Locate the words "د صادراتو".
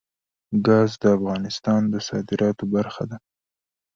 1.91-2.63